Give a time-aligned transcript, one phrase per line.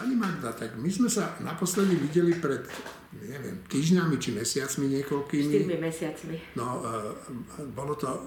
[0.00, 2.64] Pani Magda, tak my sme sa naposledy videli pred,
[3.20, 5.52] neviem, týždňami či mesiacmi niekoľkými.
[5.52, 6.36] Štyrmi mesiacmi.
[6.56, 8.20] No, e, bolo to e,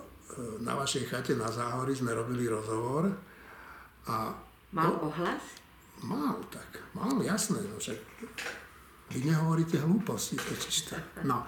[0.61, 3.09] na vašej chate na Záhory, sme robili rozhovor.
[4.05, 4.37] A
[4.69, 5.41] Mal ohlas?
[6.05, 6.77] Mal, tak.
[6.93, 7.57] Mal, jasné.
[7.65, 7.97] No však
[9.09, 10.97] vy nehovoríte hlúposti, totiž to.
[11.25, 11.41] No.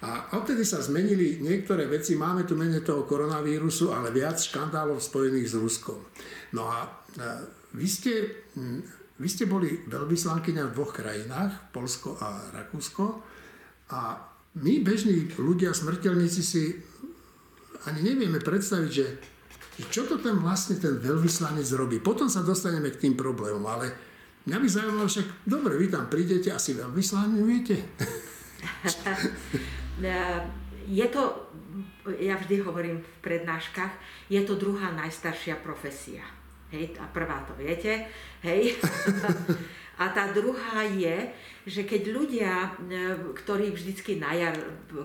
[0.00, 2.16] A odtedy sa zmenili niektoré veci.
[2.16, 6.00] Máme tu menej toho koronavírusu, ale viac škandálov spojených s Ruskom.
[6.56, 6.88] No a
[7.76, 8.12] vy ste,
[9.20, 13.20] vy ste boli veľvyslankyňa v dvoch krajinách, Polsko a Rakúsko.
[13.92, 14.16] A
[14.56, 16.72] my, bežní ľudia, smrteľníci, si
[17.84, 19.06] ani nevieme predstaviť, že
[19.92, 22.00] čo to ten vlastne ten veľvyslanec robí.
[22.00, 23.92] Potom sa dostaneme k tým problémom, ale
[24.48, 27.76] mňa by zaujímalo však, dobre, vy tam prídete, asi veľvyslanujete.
[31.00, 31.22] je to,
[32.20, 33.92] ja vždy hovorím v prednáškach,
[34.32, 36.39] je to druhá najstaršia profesia.
[36.70, 38.06] Hej, a prvá to viete,
[38.46, 38.78] hej.
[40.00, 41.28] A tá druhá je,
[41.68, 42.72] že keď ľudia,
[43.36, 44.56] ktorí vždycky na jar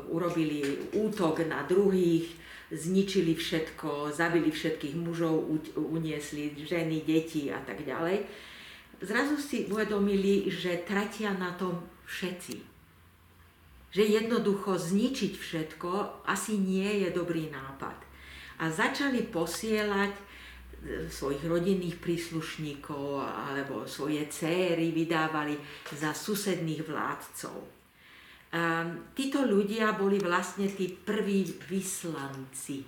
[0.08, 0.64] urobili
[0.96, 2.32] útok na druhých,
[2.72, 8.24] zničili všetko, zabili všetkých mužov, uniesli ženy, deti a tak ďalej.
[9.04, 12.56] Zrazu si uvedomili, že tratia na tom všetci.
[13.92, 17.96] Že jednoducho zničiť všetko asi nie je dobrý nápad.
[18.64, 20.24] A začali posielať e,
[21.10, 25.58] svojich rodinných príslušníkov alebo svoje céry vydávali
[25.94, 27.58] za susedných vládcov.
[28.56, 32.88] Um, títo ľudia boli vlastne tí prví vyslanci.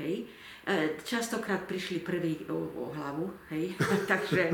[0.00, 0.26] Hej?
[0.66, 3.70] E, častokrát prišli prví o, o hlavu, hej?
[4.10, 4.50] takže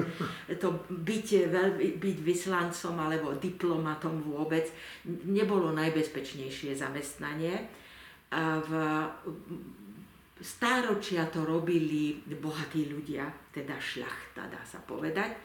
[0.60, 1.26] to byť,
[1.96, 4.68] byť vyslancom alebo diplomatom vôbec
[5.08, 7.56] nebolo najbezpečnejšie zamestnanie.
[8.68, 8.72] V
[10.42, 15.38] stáročia to robili bohatí ľudia, teda šľachta, dá sa povedať,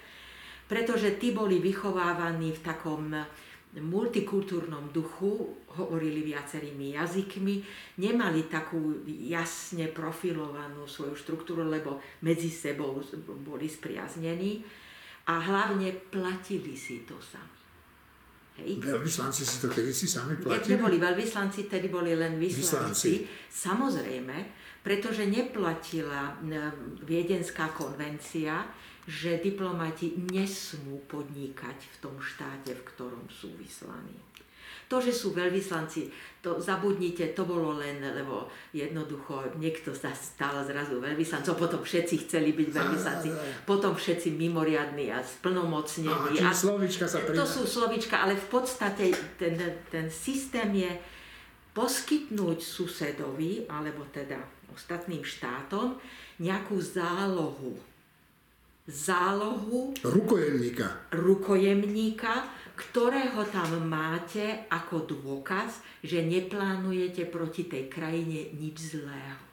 [0.66, 3.14] pretože tí boli vychovávaní v takom
[3.78, 7.56] multikultúrnom duchu, hovorili viacerými jazykmi,
[8.02, 12.98] nemali takú jasne profilovanú svoju štruktúru, lebo medzi sebou
[13.46, 14.66] boli spriaznení
[15.30, 17.58] a hlavne platili si to sami.
[18.58, 18.82] Hej.
[18.82, 20.74] Veľvyslanci si to kedy si sami platili?
[20.74, 22.66] Neboli veľvyslanci, tedy boli len vyslanci.
[22.66, 23.12] vyslanci.
[23.54, 24.36] Samozrejme,
[24.88, 26.40] pretože neplatila
[27.04, 28.64] Viedenská konvencia,
[29.04, 34.16] že diplomati nesmú podnikať v tom štáte, v ktorom sú vyslaní.
[34.88, 36.08] To, že sú veľvyslanci,
[36.40, 42.56] to zabudnite, to bolo len, lebo jednoducho niekto sa stal zrazu veľvyslancom, potom všetci chceli
[42.56, 43.30] byť veľvyslanci,
[43.68, 46.40] potom všetci mimoriadní a splnomocnení.
[46.40, 49.60] A, slovička sa To sú slovička, ale v podstate ten,
[49.92, 50.92] ten systém je
[51.78, 54.42] poskytnúť susedovi, alebo teda
[54.74, 56.02] ostatným štátom,
[56.42, 57.78] nejakú zálohu
[58.88, 61.12] zálohu rukojemníka.
[61.12, 62.48] rukojemníka,
[62.80, 69.44] ktorého tam máte ako dôkaz, že neplánujete proti tej krajine nič zlého.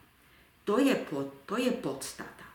[0.63, 2.47] To je, pod, to je podstata.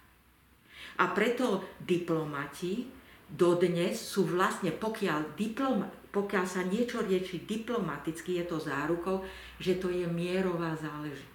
[1.04, 2.88] A preto diplomati
[3.28, 9.22] dodnes sú vlastne, pokiaľ, diploma, pokiaľ sa niečo rieši diplomaticky, je to zárukou,
[9.62, 11.30] že to je mierová záležitosť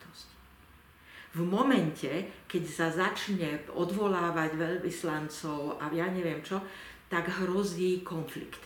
[1.36, 2.08] v momente,
[2.48, 6.64] keď sa začne odvolávať veľvyslancov a ja neviem čo,
[7.12, 8.64] tak hrozí konflikt.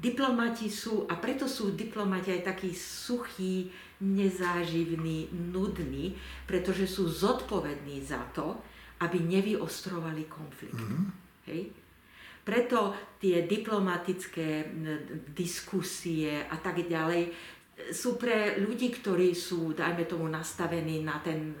[0.00, 3.70] Diplomati sú, a preto sú diplomati aj takí suchí,
[4.00, 6.16] nezáživní, nudní,
[6.48, 8.58] pretože sú zodpovední za to,
[9.04, 10.74] aby nevyostrovali konflikt.
[10.74, 11.04] Mm-hmm.
[11.52, 11.60] Hej?
[12.40, 14.72] Preto tie diplomatické
[15.36, 17.30] diskusie a tak ďalej
[17.92, 21.56] sú pre ľudí, ktorí sú, dajme tomu, nastavení na ten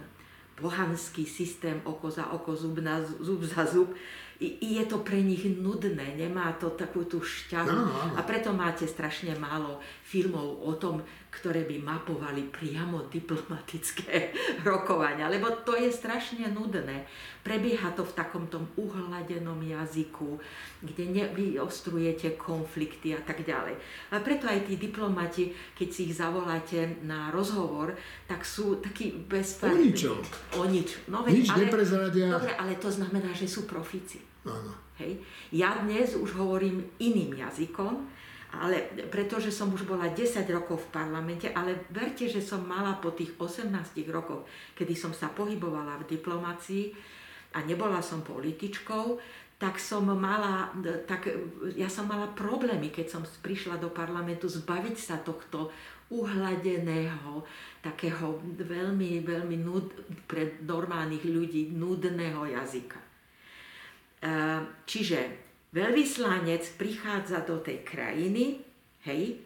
[0.60, 3.96] pohanský systém oko za oko, zub, na, zub za zub,
[4.40, 7.68] je to pre nich nudné, nemá to takú tú šťavu.
[7.68, 8.16] No, no.
[8.16, 14.34] A preto máte strašne málo filmov o tom, ktoré by mapovali priamo diplomatické
[14.68, 17.06] rokovania, lebo to je strašne nudné.
[17.40, 20.36] Prebieha to v takom tom uhladenom jazyku,
[20.84, 23.78] kde nevyostrujete konflikty a tak ďalej.
[24.12, 27.96] A preto aj tí diplomati, keď si ich zavoláte na rozhovor,
[28.28, 29.72] tak sú takí bezfarní.
[29.72, 30.18] O ničom.
[30.60, 30.88] O nič.
[31.08, 32.28] No, veď, Nič ale, neprezradia.
[32.36, 34.20] Dobre, ale to znamená, že sú profíci.
[34.44, 34.72] Áno.
[35.00, 35.16] Hej.
[35.48, 38.04] Ja dnes už hovorím iným jazykom,
[38.50, 43.14] ale pretože som už bola 10 rokov v parlamente, ale verte, že som mala po
[43.14, 43.70] tých 18
[44.10, 44.42] rokoch,
[44.74, 46.90] kedy som sa pohybovala v diplomácii
[47.54, 49.22] a nebola som političkou,
[49.60, 50.72] tak som mala,
[51.04, 51.30] tak
[51.76, 55.68] ja som mala problémy, keď som prišla do parlamentu zbaviť sa tohto
[56.10, 57.44] uhladeného,
[57.78, 59.86] takého veľmi, veľmi nud,
[60.26, 62.98] pre normálnych ľudí nudného jazyka.
[64.20, 68.62] Ehm, čiže veľvyslanec prichádza do tej krajiny,
[69.06, 69.38] hej,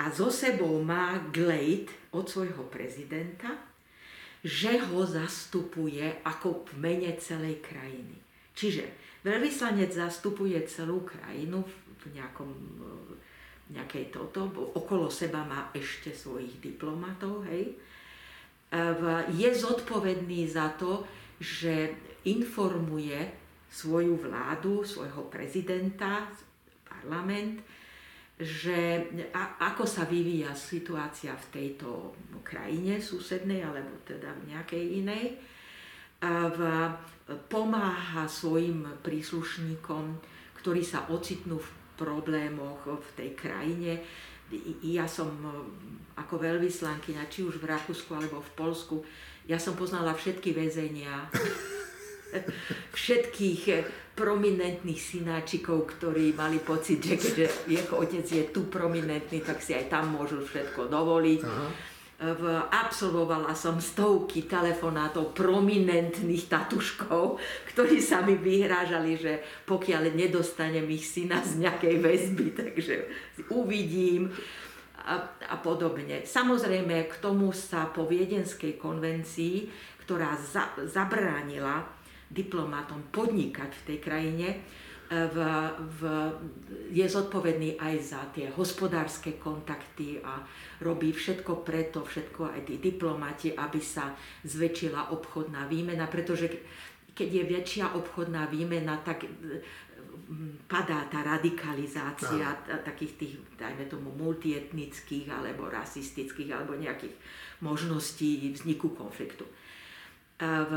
[0.00, 3.54] a zo sebou má glade od svojho prezidenta,
[4.42, 8.18] že ho zastupuje ako v mene celej krajiny.
[8.52, 8.84] Čiže
[9.22, 11.62] veľvyslanec zastupuje celú krajinu
[12.02, 12.50] v nejakom
[13.72, 17.72] nejakej toto, okolo seba má ešte svojich diplomatov, hej.
[19.32, 21.08] Je zodpovedný za to,
[21.40, 21.94] že
[22.28, 23.16] informuje
[23.72, 26.28] svoju vládu, svojho prezidenta,
[26.84, 27.64] parlament,
[28.36, 32.12] že a, ako sa vyvíja situácia v tejto
[32.44, 35.24] krajine susednej alebo teda v nejakej inej.
[36.22, 36.60] V,
[37.50, 40.22] pomáha svojim príslušníkom,
[40.62, 43.98] ktorí sa ocitnú v problémoch v tej krajine.
[44.86, 45.34] Ja som
[46.14, 48.96] ako veľvyslankyňa, či už v Rakúsku alebo v Polsku,
[49.50, 51.26] ja som poznala všetky väzenia,
[52.98, 53.62] všetkých
[54.12, 59.88] prominentných synáčikov, ktorí mali pocit, že keďže jeho otec je tu prominentný, tak si aj
[59.88, 61.40] tam môžu všetko dovoliť.
[61.44, 61.92] Aha
[62.22, 67.42] v, absolvovala som stovky telefonátov prominentných tatuškov,
[67.74, 69.32] ktorí sa mi vyhrážali, že
[69.66, 73.10] pokiaľ nedostanem ich syna z nejakej väzby, takže
[73.50, 74.30] uvidím
[75.02, 75.18] a,
[75.50, 76.22] a podobne.
[76.22, 79.66] Samozrejme, k tomu sa po Viedenskej konvencii,
[80.06, 81.82] ktorá za, zabránila
[82.32, 84.48] diplomátom podnikať v tej krajine,
[85.12, 85.36] v,
[86.00, 86.00] v,
[86.88, 90.40] je zodpovedný aj za tie hospodárske kontakty a
[90.80, 94.16] robí všetko preto, všetko aj tí diplomati, aby sa
[94.48, 96.48] zväčšila obchodná výmena, pretože
[97.12, 99.28] keď je väčšia obchodná výmena, tak
[100.64, 102.80] padá tá radikalizácia no.
[102.80, 107.12] takých tých, dajme tomu, multietnických alebo rasistických alebo nejakých
[107.60, 109.44] možností vzniku konfliktu.
[110.40, 110.72] V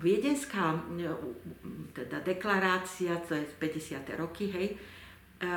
[0.00, 0.74] Viedenská
[1.94, 4.02] teda deklarácia, to je 50.
[4.18, 4.74] roky, hej,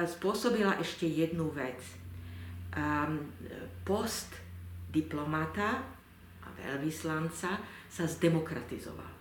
[0.05, 1.81] spôsobila ešte jednu vec.
[3.81, 4.37] Post
[4.93, 5.81] diplomata
[6.43, 7.57] a veľvyslanca
[7.89, 9.13] sa zdemokratizoval.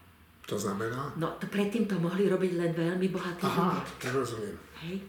[0.50, 1.14] To znamená?
[1.16, 3.80] No, to predtým to mohli robiť len veľmi bohatí Aha,
[4.10, 4.58] rozumiem.
[4.84, 5.06] Hej.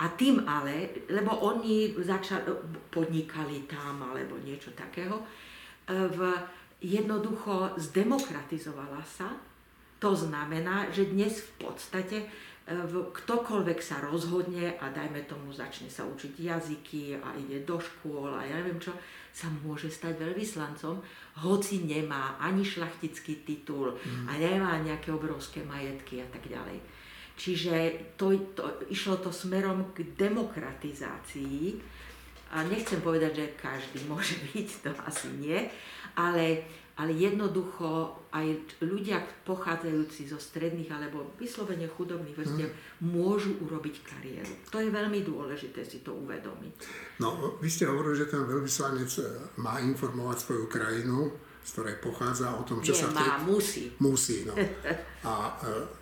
[0.00, 2.48] A tým ale, lebo oni začali,
[2.88, 5.20] podnikali tam alebo niečo takého,
[5.90, 6.20] v,
[6.80, 9.36] jednoducho zdemokratizovala sa.
[10.00, 12.26] To znamená, že dnes v podstate e,
[13.12, 18.40] ktokoľvek sa rozhodne a dajme tomu začne sa učiť jazyky a ide do škôl a
[18.48, 18.96] ja neviem čo,
[19.30, 20.98] sa môže stať veľvyslancom,
[21.44, 24.26] hoci nemá ani šlachtický titul mm.
[24.26, 26.80] a nemá nejaké obrovské majetky a tak ďalej.
[27.40, 27.74] Čiže
[28.20, 31.80] to, to, išlo to smerom k demokratizácii
[32.52, 35.60] a nechcem povedať, že každý môže byť, to asi nie,
[36.16, 36.64] ale,
[36.96, 38.46] ale jednoducho aj
[38.86, 43.10] ľudia pochádzajúci zo stredných alebo vyslovene chudobných vrstiev hmm.
[43.10, 44.54] môžu urobiť kariéru.
[44.70, 46.74] To je veľmi dôležité si to uvedomiť.
[47.18, 49.22] No, vy ste hovorili, že ten veľvyslanec e,
[49.58, 51.34] má informovať svoju krajinu,
[51.66, 53.10] z ktorej pochádza o tom, čo Nie, sa...
[53.10, 53.30] má, tej...
[53.50, 53.84] musí.
[53.98, 54.54] Musí, no.
[55.30, 56.00] A e,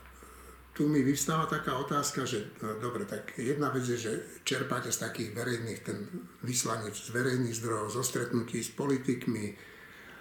[0.77, 4.13] tu mi vystáva taká otázka, že no, dobre, tak jedna vec je, že
[4.45, 6.07] čerpáte z takých verejných, ten
[6.47, 9.59] vyslanec z verejných zdrojov, zo stretnutí s politikmi,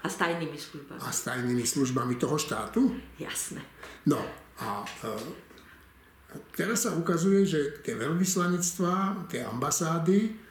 [0.03, 0.99] a s tajnými službami.
[1.01, 2.93] A s tajnými službami toho štátu?
[3.17, 3.61] Jasné.
[4.05, 4.21] No
[4.61, 5.11] a e,
[6.53, 10.47] teraz sa ukazuje, že tie veľvyslanectvá, tie ambasády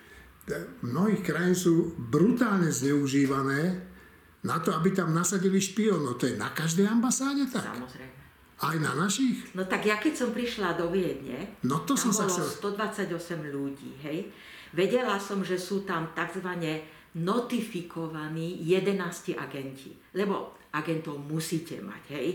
[0.86, 3.82] mnohých krajín sú brutálne zneužívané
[4.46, 6.22] na to, aby tam nasadili špionov.
[6.22, 7.66] To je na každej ambasáde tak?
[7.66, 8.14] Samozrejme.
[8.56, 9.52] Aj na našich?
[9.52, 12.46] No tak ja keď som prišla do Viedne, no to som sa chcel...
[12.72, 14.32] 128 ľudí, hej.
[14.72, 16.46] Vedela som, že sú tam tzv
[17.16, 19.96] notifikovaní 11 agenti.
[20.12, 22.28] Lebo agentov musíte mať, hej,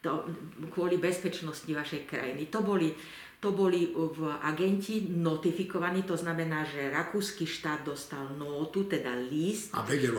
[0.00, 0.24] to,
[0.72, 2.48] kvôli bezpečnosti vašej krajiny.
[2.52, 2.92] To boli,
[3.40, 9.72] to boli v agenti notifikovaní, to znamená, že rakúsky štát dostal notu, teda list,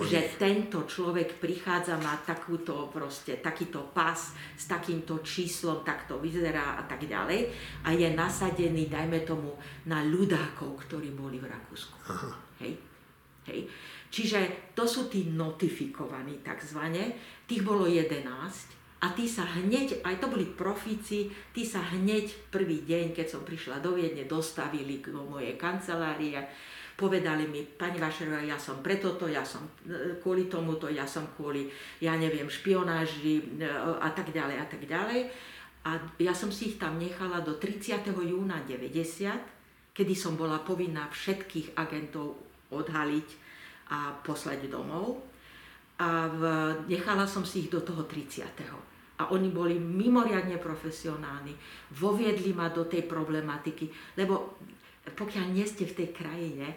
[0.10, 6.82] že tento človek prichádza, má takúto proste, takýto pas s takýmto číslom, tak to vyzerá
[6.82, 7.50] a tak ďalej
[7.86, 9.58] a je nasadený, dajme tomu,
[9.90, 11.98] na ľudákov, ktorí boli v Rakúsku.
[12.10, 12.30] Aha.
[12.62, 12.74] Hej?
[13.46, 13.70] Hej.
[14.16, 18.24] Čiže to sú tí notifikovaní takzvané, tých bolo 11
[19.04, 23.44] a tí sa hneď, aj to boli profíci, tí sa hneď prvý deň, keď som
[23.44, 26.40] prišla do Viedne, dostavili do mojej kancelárie,
[26.96, 31.28] povedali mi, pani Vašerová, ja som preto to, ja som e, kvôli tomuto, ja som
[31.36, 31.68] kvôli,
[32.00, 33.68] ja neviem, špionáži e,
[34.00, 35.28] a tak ďalej a tak ďalej.
[35.92, 38.16] A ja som si ich tam nechala do 30.
[38.16, 42.40] júna 90, kedy som bola povinná všetkých agentov
[42.72, 43.45] odhaliť
[43.92, 45.22] a poslať domov.
[45.96, 46.42] A v,
[46.92, 48.44] nechala som si ich do toho 30.
[49.16, 51.56] A oni boli mimoriadne profesionálni,
[51.96, 53.88] voviedli ma do tej problematiky,
[54.20, 54.60] lebo
[55.06, 56.76] pokiaľ nie ste v tej krajine,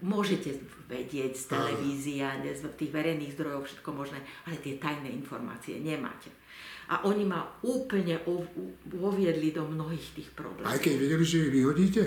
[0.00, 0.56] môžete
[0.88, 2.24] vedieť z televízie,
[2.56, 6.32] z tých verejných zdrojov, všetko možné, ale tie tajné informácie nemáte.
[6.88, 8.16] A oni ma úplne
[8.88, 10.72] uviedli do mnohých tých problémov.
[10.72, 12.02] Aj keď vedeli, že ich vyhodíte?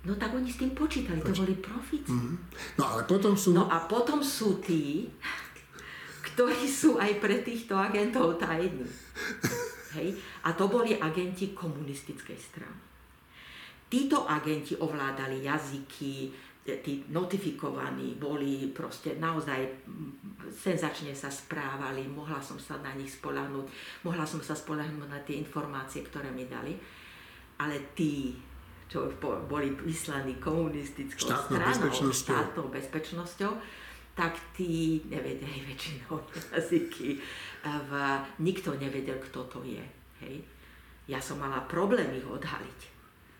[0.00, 2.08] No tak oni s tým počítali, Poč- to boli profíci.
[2.08, 2.36] Mm-hmm.
[2.80, 3.52] No ale potom sú...
[3.52, 5.12] No a potom sú tí,
[6.24, 8.88] ktorí sú aj pre týchto agentov tajní.
[10.00, 10.16] Hej?
[10.46, 12.80] A to boli agenti komunistickej strany.
[13.90, 16.30] Títo agenti ovládali jazyky,
[16.62, 19.66] tí notifikovaní boli proste naozaj
[20.54, 23.66] senzačne sa správali, mohla som sa na nich spolahnúť,
[24.06, 26.78] mohla som sa spolahnúť na tie informácie, ktoré mi dali.
[27.58, 28.38] Ale tí,
[28.90, 32.26] čo boli vyslaní komunistickou štátnou stranou, bezpečnosťou.
[32.26, 33.52] štátnou bezpečnosťou,
[34.18, 36.18] tak tí nevedeli väčšinou
[36.50, 37.22] jazyky.
[37.62, 37.90] V,
[38.42, 39.84] nikto nevedel, kto to je.
[40.26, 40.42] Hej.
[41.06, 42.80] Ja som mala problém ich odhaliť,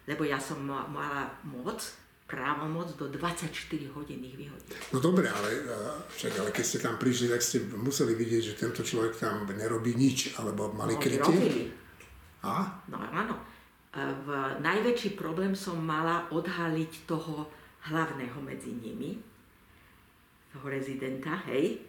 [0.06, 1.82] lebo ja som mala moc
[2.30, 3.50] právomoc do 24
[3.90, 4.94] hodín ich vyhodiť.
[4.94, 5.66] No dobre, ale,
[6.14, 9.98] však, ale keď ste tam prišli, tak ste museli vidieť, že tento človek tam nerobí
[9.98, 11.26] nič, alebo mali no, krytie?
[11.26, 11.64] Robili.
[12.46, 12.70] A?
[12.86, 13.49] No áno.
[13.90, 14.28] V
[14.62, 17.50] najväčší problém som mala odhaliť toho
[17.90, 19.18] hlavného medzi nimi,
[20.54, 21.82] toho rezidenta, hej.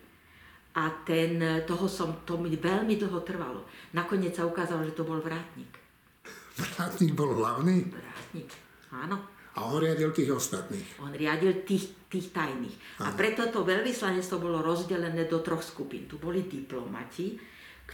[0.71, 3.67] A ten, toho som, to mi veľmi dlho trvalo.
[3.93, 5.77] Nakoniec sa ukázalo, že to bol vrátnik.
[6.57, 7.91] Vrátnik bol hlavný?
[7.91, 8.49] Vrátnik,
[8.89, 9.21] áno.
[9.51, 11.03] A on riadil tých ostatných.
[11.03, 13.03] On riadil tých, tých tajných.
[13.03, 13.11] Aha.
[13.11, 16.07] A preto to veľvyslanectvo bolo rozdelené do troch skupín.
[16.07, 17.35] Tu boli diplomati,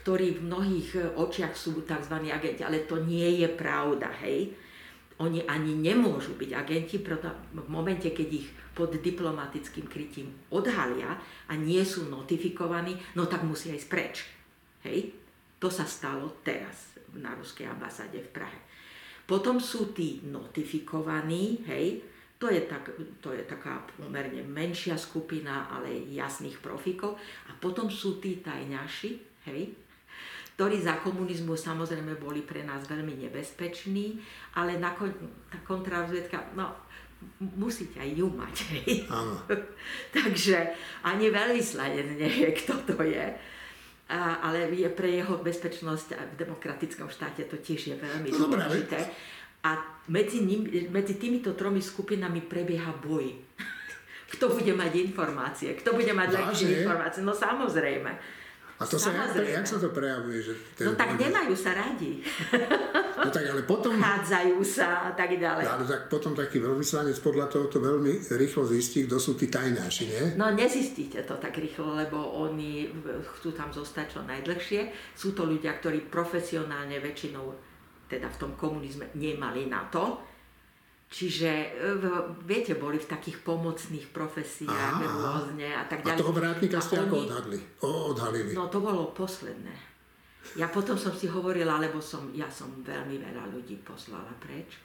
[0.02, 2.16] ktorí v mnohých e, očiach sú tzv.
[2.30, 4.54] agenti, ale to nie je pravda, hej.
[5.18, 11.18] Oni ani nemôžu byť agenti, preto v momente, keď ich pod diplomatickým krytím odhalia
[11.50, 14.22] a nie sú notifikovaní, no tak musia ísť preč.
[14.86, 15.18] Hej?
[15.58, 18.60] To sa stalo teraz na ruskej ambasáde v Prahe.
[19.26, 22.00] Potom sú tí notifikovaní, hej,
[22.38, 27.18] to je, tak, to je taká pomerne menšia skupina, ale jasných profíkov.
[27.50, 29.12] A potom sú tí tajňaši,
[29.50, 29.74] hej,
[30.58, 34.18] ktorí za komunizmu samozrejme boli pre nás veľmi nebezpeční,
[34.58, 35.14] ale na kon,
[35.54, 36.74] tá kontrarozviedka, no,
[37.62, 38.56] musíte aj ju mať.
[39.06, 39.38] Áno.
[40.18, 40.74] Takže
[41.06, 43.38] ani veľvyslanec nevie, kto to je
[44.08, 48.48] a, ale je pre jeho bezpečnosť a v demokratickom štáte to tiež je veľmi no,
[48.48, 49.04] dôležité.
[49.68, 53.36] A medzi, ním, medzi týmito tromi skupinami prebieha boj.
[54.34, 55.76] Kto bude mať informácie?
[55.76, 57.20] Kto bude mať lepšie informácie?
[57.22, 58.12] No samozrejme.
[58.78, 60.38] A to sa, jak, jak sa to prejavuje?
[60.38, 62.22] Že ten no tak nemajú sa radi.
[63.18, 63.98] No tak ale potom...
[63.98, 65.66] Chádzajú sa a tak ďalej.
[65.66, 70.04] Ale tak potom taký veľvyslanec podľa toho to veľmi rýchlo zistí, kto sú tí tajnáši,
[70.06, 70.24] nie?
[70.38, 72.86] No nezistíte to tak rýchlo, lebo oni
[73.36, 74.94] chcú tam zostať čo najdlhšie.
[75.18, 77.58] Sú to ľudia, ktorí profesionálne väčšinou,
[78.06, 80.22] teda v tom komunizme, nemali na to
[81.08, 81.68] Čiže e,
[82.44, 85.08] viete, boli v takých pomocných profesiách Aha.
[85.08, 86.20] rôzne a tak ďalej.
[86.20, 88.52] A toho vrátnika ste ako odhadli, o, odhalili?
[88.52, 89.72] No to bolo posledné.
[90.60, 94.80] Ja potom som si hovorila, lebo som, ja som veľmi veľa ľudí poslala preč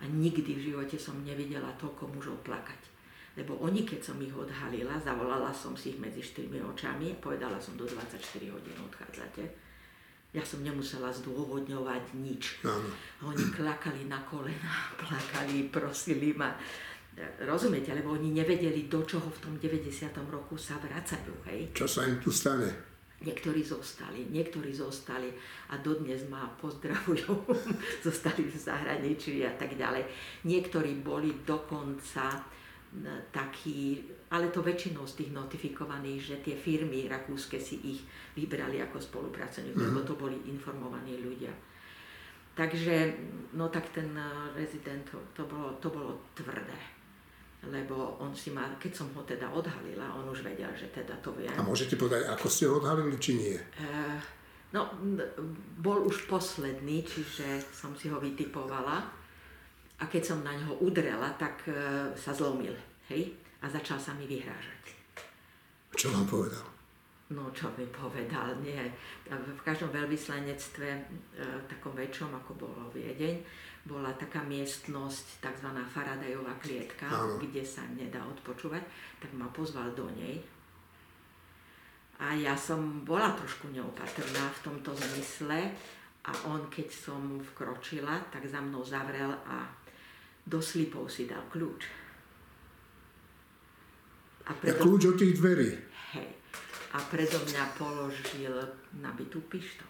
[0.00, 2.92] a nikdy v živote som nevidela toľko mužov plakať.
[3.40, 7.56] Lebo oni, keď som ich odhalila, zavolala som si ich medzi štyrmi očami a povedala
[7.56, 8.20] som, do 24
[8.52, 9.71] hodín odchádzate
[10.32, 12.64] ja som nemusela zdôvodňovať nič.
[12.64, 12.88] Áno.
[13.28, 16.56] Oni klakali na kolena, plakali, prosili ma.
[17.44, 20.08] Rozumiete, lebo oni nevedeli, do čoho v tom 90.
[20.32, 21.44] roku sa vracajú.
[21.52, 21.76] Hej?
[21.76, 22.92] Čo sa im tu stane?
[23.22, 25.30] Niektorí zostali, niektorí zostali
[25.70, 27.46] a dodnes ma pozdravujú,
[28.08, 30.08] zostali v zahraničí a tak ďalej.
[30.48, 32.40] Niektorí boli dokonca
[33.32, 38.00] taký, ale to väčšinou z tých notifikovaných, že tie firmy rakúske si ich
[38.36, 39.96] vybrali ako spolupracovníkov, mm-hmm.
[39.96, 41.52] lebo to boli informovaní ľudia.
[42.52, 43.16] Takže,
[43.56, 46.76] no tak ten eh, rezident, to bolo, to bolo tvrdé.
[47.62, 51.32] Lebo on si ma, keď som ho teda odhalila, on už vedel, že teda to
[51.32, 51.54] viem.
[51.54, 53.54] A môžete povedať, ako ste ho odhalili, či nie?
[53.54, 53.88] E,
[54.74, 54.90] no,
[55.78, 59.21] bol už posledný, čiže som si ho vytipovala
[60.02, 62.74] a keď som na ňo udrela, tak uh, sa zlomil,
[63.06, 63.30] hej?
[63.62, 64.98] A začal sa mi vyhrážať.
[65.94, 66.66] Čo vám povedal?
[67.30, 68.82] No, čo mi povedal, nie.
[69.30, 73.38] V každom veľvyslanectve, uh, takom väčšom, ako bolo Viedeň,
[73.86, 75.68] bola taká miestnosť, tzv.
[75.70, 77.38] Faradajová klietka, Áno.
[77.38, 78.82] kde sa nedá odpočúvať,
[79.22, 80.42] tak ma pozval do nej.
[82.22, 85.74] A ja som bola trošku neopatrná v tomto zmysle
[86.22, 89.66] a on, keď som vkročila, tak za mnou zavrel a
[90.46, 91.82] do slipov si dal kľúč.
[94.46, 94.74] A predo...
[94.74, 95.70] Ja kľúč od tých dverí.
[96.18, 96.28] Hej.
[96.92, 98.54] A predo mňa položil
[98.98, 99.88] nabitú pištol.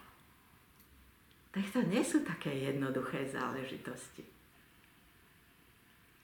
[1.53, 4.25] Tak to nie sú také jednoduché záležitosti.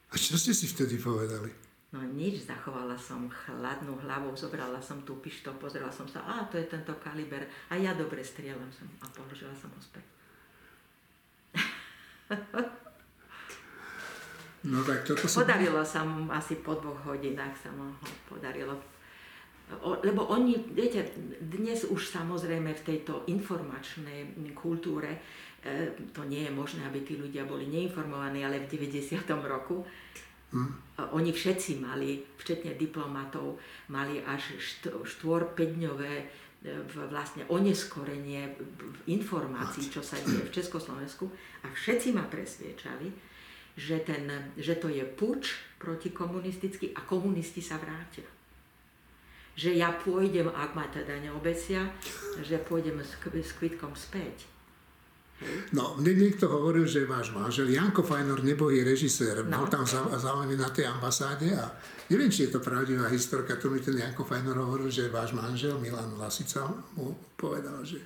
[0.09, 1.53] A čo ste si vtedy povedali?
[1.89, 6.61] No nič, zachovala som chladnú hlavu, zobrala som tú pištol, pozrela som sa, a to
[6.61, 10.05] je tento kaliber, a ja dobre strieľam som a položila som ho späť.
[14.67, 15.47] No tak toto som...
[15.47, 17.95] Podarilo sa mu asi po dvoch hodinách sa mu
[18.27, 18.75] podarilo.
[19.85, 21.13] O, lebo oni, viete,
[21.45, 25.21] dnes už samozrejme v tejto informačnej kultúre
[25.61, 29.29] e, to nie je možné, aby tí ľudia boli neinformovaní, ale v 90.
[29.45, 29.85] roku
[30.49, 30.81] Hmm.
[31.13, 33.61] Oni všetci mali, včetne diplomatov,
[33.93, 34.57] mali až
[35.05, 36.13] štvor, 5 dňové
[37.13, 38.57] vlastne oneskorenie
[39.07, 41.31] informácií, čo sa deje v Československu
[41.63, 43.13] a všetci ma presviečali,
[43.79, 44.27] že, ten,
[44.59, 48.27] že to je puč protikomunistický a komunisti sa vrátia.
[49.55, 51.87] Že ja pôjdem, ak ma teda neobesia,
[52.43, 54.51] že pôjdem s, s kvitkom späť.
[55.71, 59.63] No, mne niekto hovoril, že váš manžel Janko Fajnor, nebohý režisér, no.
[59.63, 61.71] bol tam zaujímavý na tej ambasáde a
[62.11, 65.79] neviem, či je to pravdivá historka, to mi ten Janko Fajnor hovoril, že váš manžel
[65.79, 66.67] Milan Lasica
[66.99, 68.03] mu povedal, že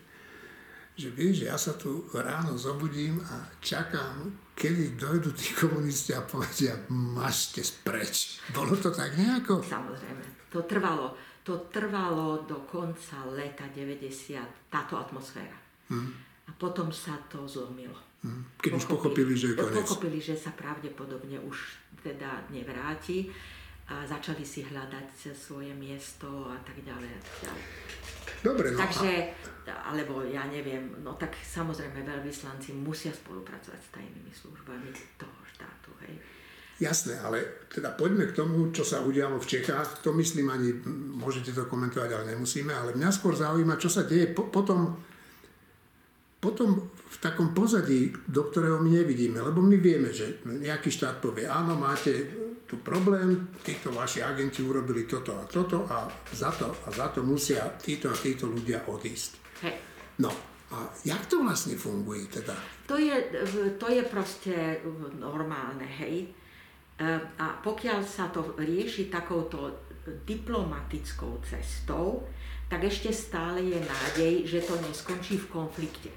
[0.92, 6.20] že vieš, že ja sa tu ráno zobudím a čakám, kedy dojdu tí komunisti a
[6.20, 8.44] povedia, mašte spreč.
[8.52, 9.64] Bolo to tak nejako?
[9.64, 10.52] Samozrejme.
[10.52, 11.16] To trvalo.
[11.42, 15.56] To trvalo do konca leta 90, táto atmosféra.
[15.90, 16.12] Hmm.
[16.46, 17.96] A potom sa to zlomilo.
[18.22, 18.46] Hmm.
[18.62, 19.82] Keď pochopili, už pochopili, že je koniec.
[19.82, 21.56] Pochopili, že sa pravdepodobne už
[22.04, 23.32] teda nevráti
[23.90, 27.10] a začali si hľadať svoje miesto a tak ďalej.
[27.10, 27.64] A tak ďalej.
[28.42, 29.10] Dobre, no Takže,
[29.70, 36.18] alebo ja neviem, no tak samozrejme veľvyslanci musia spolupracovať s tajnými službami toho štátu, hej.
[36.82, 37.38] Jasné, ale
[37.70, 40.02] teda poďme k tomu, čo sa udialo v Čechách.
[40.02, 40.74] To myslím ani,
[41.14, 42.74] môžete to komentovať, ale nemusíme.
[42.74, 44.98] Ale mňa skôr zaujíma, čo sa deje po, potom,
[46.42, 49.38] potom v takom pozadí, do ktorého my nevidíme.
[49.38, 52.26] Lebo my vieme, že nejaký štát povie, áno, máte
[52.73, 57.21] tu problém, títo vaši agenti urobili toto a toto a za to a za to
[57.21, 59.30] musia títo a títo ľudia odísť.
[59.61, 59.76] Hej.
[60.25, 60.32] No
[60.73, 62.56] a jak to vlastne funguje teda?
[62.89, 63.13] To je,
[63.76, 64.80] to je proste
[65.21, 66.25] normálne, hej.
[66.25, 67.06] E,
[67.37, 69.93] a pokiaľ sa to rieši takouto
[70.25, 72.25] diplomatickou cestou,
[72.73, 76.08] tak ešte stále je nádej, že to neskončí v konflikte.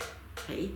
[0.47, 0.71] Hej.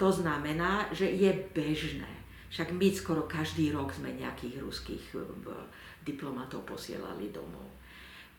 [0.00, 2.21] To znamená, že je bežné,
[2.52, 5.24] však my skoro každý rok sme nejakých ruských eh,
[6.04, 7.64] diplomatov posielali domov.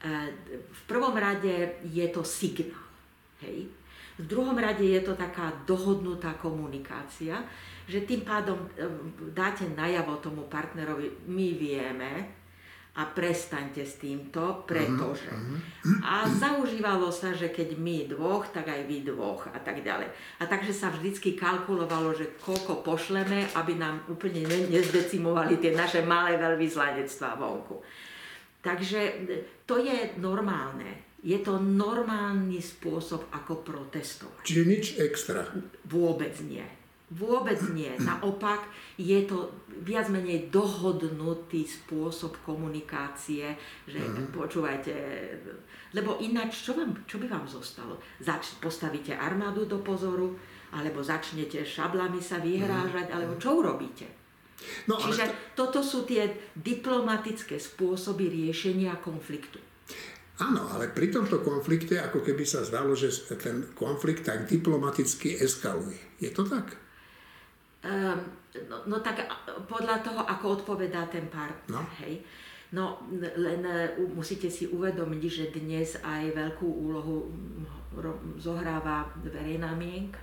[0.06, 0.30] Eh,
[0.69, 2.86] v prvom rade je to signál.
[3.41, 3.65] Hej?
[4.13, 7.41] V druhom rade je to taká dohodnutá komunikácia,
[7.89, 8.86] že tým pádom eh,
[9.34, 12.12] dáte najavo tomu partnerovi, my vieme,
[12.93, 15.34] a prestaňte s týmto, pretože.
[15.34, 15.58] Uh-huh.
[16.06, 20.13] A zaužívalo sa, že keď my dvoch, tak aj vy dvoch a tak ďalej.
[20.38, 26.38] A takže sa vždycky kalkulovalo, že koľko pošleme, aby nám úplne nezdecimovali tie naše malé
[26.38, 27.82] veľvyslanectvá vonku.
[28.62, 29.25] Takže
[29.65, 31.17] to je normálne.
[31.25, 34.43] Je to normálny spôsob, ako protestovať.
[34.45, 35.49] Čiže nič extra?
[35.89, 36.63] Vôbec nie.
[37.13, 37.89] Vôbec nie.
[38.01, 38.65] Naopak
[38.97, 43.57] je to viac menej dohodnutý spôsob komunikácie,
[43.89, 44.29] že uh-huh.
[44.29, 44.93] počúvajte,
[45.97, 47.97] lebo ináč čo, vám, čo by vám zostalo?
[48.21, 50.38] Zač, postavíte armádu do pozoru,
[50.73, 53.15] alebo začnete šablami sa vyhrážať, uh-huh.
[53.17, 54.05] alebo čo urobíte?
[54.86, 55.65] No, Čiže to...
[55.67, 59.59] toto sú tie diplomatické spôsoby riešenia konfliktu.
[60.41, 65.99] Áno, ale pri tomto konflikte ako keby sa zdalo, že ten konflikt tak diplomaticky eskaluje.
[66.17, 66.83] Je to tak?
[67.84, 68.19] Um,
[68.72, 69.28] no, no tak
[69.67, 71.84] podľa toho, ako odpovedá ten partner, no.
[72.00, 72.24] hej.
[72.74, 73.06] No
[73.38, 77.30] len e, musíte si uvedomiť, že dnes aj veľkú úlohu
[78.41, 80.17] zohráva verejná mienka.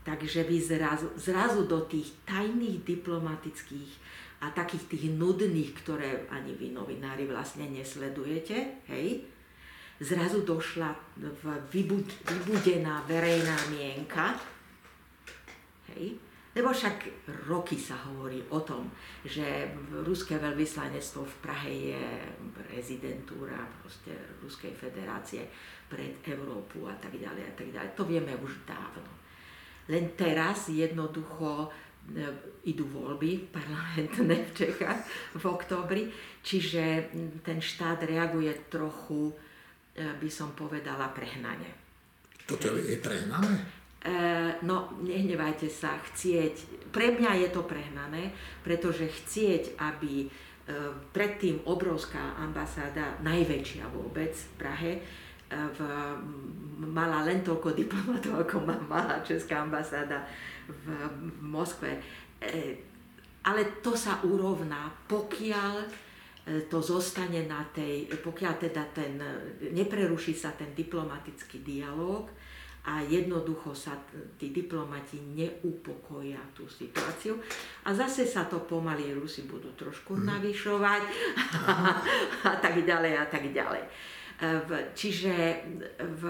[0.00, 3.92] Takže vy zrazu, zrazu do tých tajných diplomatických
[4.40, 9.28] a takých tých nudných, ktoré ani vy novinári vlastne nesledujete, hej,
[10.00, 10.94] zrazu došla
[11.68, 14.38] vybudená verejná mienka,
[15.92, 16.16] hej,
[16.58, 18.90] lebo však roky sa hovorí o tom,
[19.22, 19.70] že
[20.02, 22.04] ruské veľvyslanectvo v Prahe je
[22.74, 24.10] rezidentúra proste
[24.42, 25.46] Ruskej federácie
[25.86, 27.90] pred Európu a tak ďalej a tak ďalej.
[27.94, 29.06] To vieme už dávno.
[29.86, 31.70] Len teraz jednoducho
[32.10, 32.26] e,
[32.66, 35.00] idú voľby parlamentné v Čechách
[35.38, 36.10] v oktobri,
[36.42, 37.14] čiže
[37.46, 39.30] ten štát reaguje trochu,
[39.94, 41.70] e, by som povedala, prehnane.
[42.50, 43.77] Toto je prehnané?
[44.08, 44.12] E,
[44.64, 48.32] no nehnevajte sa, chcieť, pre mňa je to prehnané,
[48.64, 50.28] pretože chcieť, aby e,
[51.12, 54.92] predtým obrovská ambasáda, najväčšia vôbec v Prahe,
[55.48, 55.80] v,
[56.88, 60.24] mala len toľko diplomatov, ako má mala Česká ambasáda
[60.68, 62.00] v, v Moskve.
[62.40, 62.80] E,
[63.44, 65.88] ale to sa urovná, pokiaľ e,
[66.68, 69.20] to zostane na tej, pokiaľ teda ten,
[69.72, 72.28] nepreruší sa ten diplomatický dialog
[72.88, 74.00] a jednoducho sa
[74.40, 77.36] tí diplomati neupokoja tú situáciu
[77.84, 80.24] a zase sa to pomaly Rusi budú trošku mm.
[80.24, 81.02] navyšovať
[81.68, 81.74] a,
[82.48, 83.84] a tak ďalej a tak ďalej.
[84.40, 85.34] V, čiže
[85.98, 86.22] v,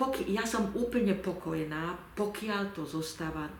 [0.00, 3.50] poky, ja som úplne pokojná, pokiaľ to zostáva,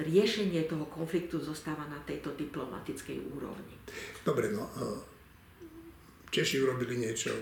[0.00, 3.76] riešenie toho konfliktu zostáva na tejto diplomatickej úrovni.
[4.24, 4.64] Dobre, no
[6.30, 7.34] Češi urobili niečo,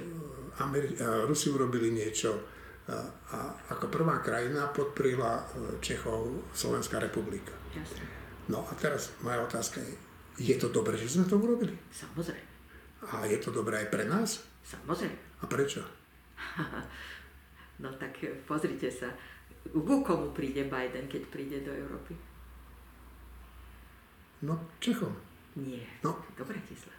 [0.59, 7.53] Ameri- Rusi urobili niečo a ako prvá krajina podprila e, Čechov Slovenská republika.
[7.77, 8.01] Jasne.
[8.49, 9.93] No a teraz moja otázka je,
[10.41, 11.77] je to dobré, že sme to urobili?
[11.93, 12.49] Samozrejme.
[13.13, 14.41] A je to dobré aj pre nás?
[14.65, 15.21] Samozrejme.
[15.37, 15.85] A prečo?
[17.85, 19.13] no tak e, pozrite sa,
[19.69, 22.17] ku komu príde Biden, keď príde do Európy?
[24.49, 25.13] No, Čechom.
[25.61, 26.17] Nie, no.
[26.39, 26.97] do Bratislava.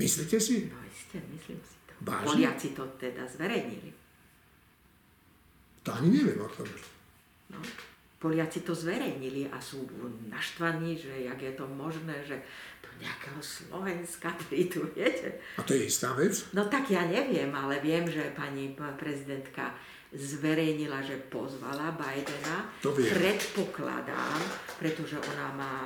[0.00, 0.72] Myslíte si?
[0.72, 1.76] No isté, myslím si.
[2.00, 2.26] Vážne?
[2.28, 3.90] Poliaci to teda zverejnili.
[5.86, 6.66] To ani neviem o tom.
[7.54, 7.58] No,
[8.16, 9.86] Poliaci to zverejnili a sú
[10.32, 12.40] naštvaní, že jak je to možné, že
[12.80, 15.36] do nejakého Slovenska prídu, viete.
[15.56, 16.48] A to je istá vec?
[16.56, 19.76] No tak ja neviem, ale viem, že pani prezidentka
[20.16, 22.72] zverejnila, že pozvala Bidena.
[22.80, 23.12] To viem.
[23.12, 24.40] Predpokladám,
[24.80, 25.76] pretože ona má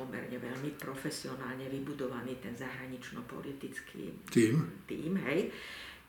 [0.00, 4.56] pomerne veľmi profesionálne vybudovaný ten zahranično-politický tým,
[4.88, 5.52] tým hej,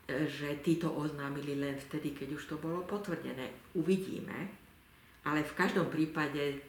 [0.08, 3.52] že títo oznámili len vtedy, keď už to bolo potvrdené.
[3.76, 4.48] Uvidíme,
[5.28, 6.64] ale v každom prípade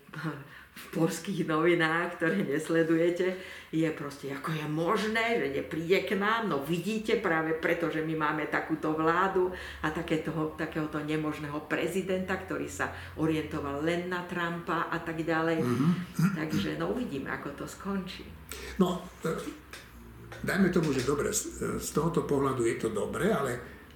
[0.93, 3.37] polských novinách, ktoré nesledujete,
[3.73, 8.13] je proste, ako je možné, že nepríde k nám, no vidíte práve preto, že my
[8.17, 9.49] máme takúto vládu
[9.81, 15.65] a takéto, takéhoto nemožného prezidenta, ktorý sa orientoval len na Trumpa a tak ďalej.
[15.65, 15.93] Mm-hmm.
[16.37, 18.29] Takže no uvidíme, ako to skončí.
[18.77, 19.33] No, e,
[20.45, 23.53] dajme tomu, že dobre, z tohoto pohľadu je to dobre, ale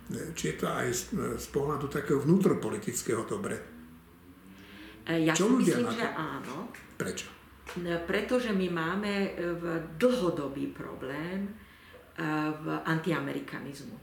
[0.08, 3.75] e, či je to aj z, e, z pohľadu takého vnútropolitického dobre?
[5.06, 6.66] E, ja Čo si myslím, že áno.
[6.98, 7.30] Prečo?
[8.06, 9.30] Pretože my máme e,
[9.94, 11.50] dlhodobý problém e,
[12.50, 13.94] v antiamerikanizmu.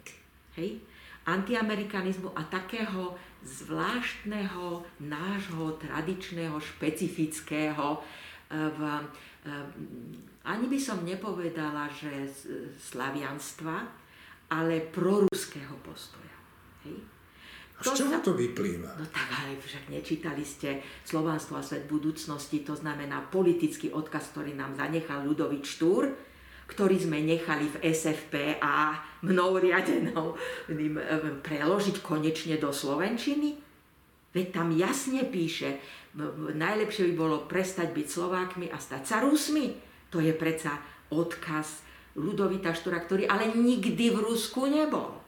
[0.56, 0.80] Hej?
[1.28, 8.04] Antiamerikanizmu a takého zvláštneho nášho tradičného, špecifického
[8.52, 8.82] v,
[10.44, 12.28] ani by som nepovedala, že
[12.76, 13.88] slavianstva,
[14.52, 16.38] ale proruského postoja.
[16.84, 17.00] Hej?
[17.84, 18.96] Z čoho to vyplýva?
[18.96, 24.56] No tak ale však nečítali ste Slovanstvo a svet budúcnosti, to znamená politický odkaz, ktorý
[24.56, 26.08] nám zanechal Ľudovič Štúr,
[26.64, 28.96] ktorý sme nechali v SFP a
[29.28, 30.40] mnou riadenou
[31.44, 33.60] preložiť konečne do Slovenčiny?
[34.34, 35.78] Veď tam jasne píše,
[36.58, 39.78] najlepšie by bolo prestať byť Slovákmi a stať sa Rusmi.
[40.10, 40.82] To je predsa
[41.14, 41.86] odkaz
[42.18, 45.23] Ludovita Štúra, ktorý ale nikdy v Rusku nebol.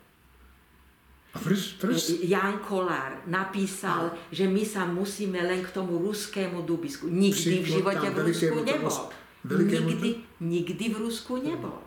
[1.35, 2.23] Friš, friš.
[2.23, 4.15] Jan Kolár napísal, a.
[4.31, 7.11] že my sa musíme len k tomu ruskému dubisku.
[7.11, 8.97] Nikdy v živote v Rusku nebol.
[9.45, 10.09] Nikdy,
[10.41, 11.79] nikdy v Rusku nebol.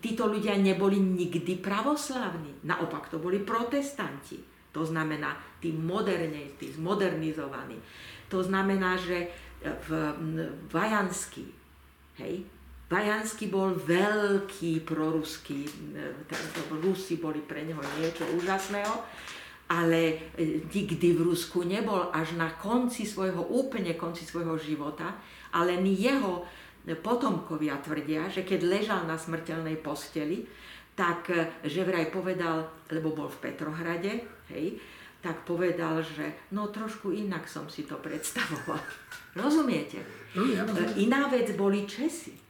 [0.00, 2.64] Títo ľudia neboli nikdy pravoslavní.
[2.64, 4.40] Naopak to boli protestanti.
[4.72, 7.80] To znamená tí moderne, tí zmodernizovaní.
[8.28, 9.32] To znamená, že
[9.64, 9.88] v
[10.70, 11.50] Vajansky,
[12.20, 12.46] hej,
[12.88, 15.68] Vajansky bol veľký proruský,
[16.72, 19.04] Rusi boli pre neho niečo úžasného,
[19.68, 25.20] ale e, nikdy v Rusku nebol až na konci svojho, úplne konci svojho života,
[25.52, 26.48] ale len jeho
[27.04, 30.48] potomkovia tvrdia, že keď ležal na smrteľnej posteli,
[30.96, 34.80] tak e, že vraj povedal, lebo bol v Petrohrade, hej,
[35.20, 38.80] tak povedal, že no trošku inak som si to predstavoval.
[39.44, 40.00] Rozumiete?
[40.32, 42.47] No, ja e, Iná vec boli Česi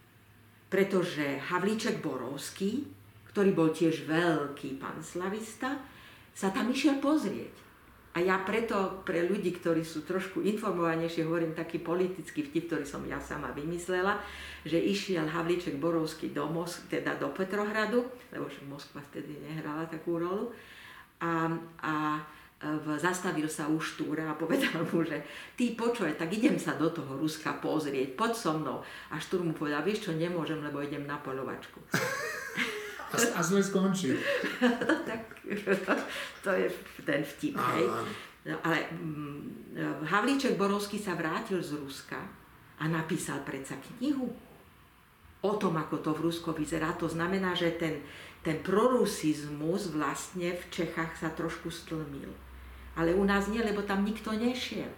[0.68, 2.84] pretože Havlíček Borovský,
[3.32, 5.80] ktorý bol tiež veľký panslavista,
[6.32, 7.68] sa tam išiel pozrieť.
[8.16, 13.04] A ja preto pre ľudí, ktorí sú trošku informovanejšie, hovorím taký politický vtip, ktorý som
[13.06, 14.18] ja sama vymyslela,
[14.66, 18.02] že išiel Havlíček Borovský do, Mos- teda do Petrohradu,
[18.34, 20.50] lebo však Moskva vtedy nehrala takú rolu.
[21.22, 21.94] A, a
[22.98, 25.22] zastavil sa u Štúra a povedal mu, že
[25.54, 28.82] ty počuj, tak idem sa do toho Ruska pozrieť, poď so mnou.
[29.14, 31.78] A Štúr mu povedal, vieš čo, nemôžem, lebo idem na polovačku.
[33.08, 34.18] A, a sme skončili.
[34.62, 35.38] no, tak
[36.44, 36.66] to je
[37.06, 37.86] ten vtip, hej.
[38.50, 42.18] No, ale mm, Havlíček Borovský sa vrátil z Ruska
[42.78, 44.34] a napísal predsa knihu.
[45.38, 46.90] o tom, ako to v Rusko vyzerá.
[46.98, 48.02] To znamená, že ten,
[48.42, 52.47] ten prorusizmus vlastne v Čechách sa trošku stlmil.
[52.98, 54.90] Ale u nás nie, lebo tam nikto nešiel.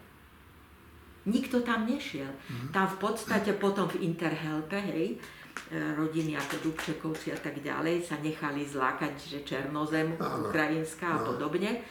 [1.28, 2.32] Nikto tam nešiel.
[2.32, 2.72] Mm-hmm.
[2.72, 5.20] Tam v podstate potom v Interhelpe, hej,
[5.68, 10.48] e, rodiny ako Dubčekovci a tak ďalej sa nechali zlákať, že Černozem, Áno.
[10.48, 11.84] Ukrajinská a podobne.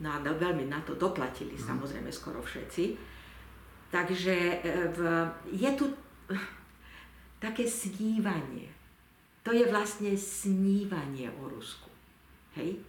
[0.00, 1.60] No a veľmi na to doplatili mm.
[1.60, 2.96] samozrejme skoro všetci.
[3.92, 5.00] Takže e, v,
[5.52, 5.92] je tu
[7.44, 8.72] také snívanie.
[9.44, 11.92] To je vlastne snívanie o Rusku.
[12.56, 12.80] Hej?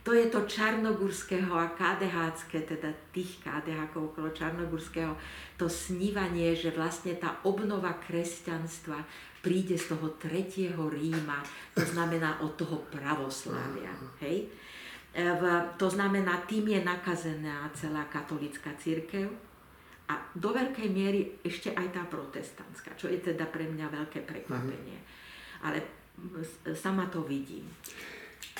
[0.00, 5.12] To je to čarnogurského a KDH, teda tých KDH okolo čarnogurského,
[5.60, 8.96] to snívanie, že vlastne tá obnova kresťanstva
[9.44, 11.44] príde z toho tretieho Ríma,
[11.76, 13.92] to znamená od toho pravoslávia.
[14.24, 14.48] Hej?
[15.12, 15.42] E, v,
[15.76, 19.28] to znamená, tým je nakazená celá katolická církev
[20.08, 24.96] a do veľkej miery ešte aj tá protestantská, čo je teda pre mňa veľké prekvapenie.
[25.60, 25.84] Ale
[26.72, 27.68] sama to vidím.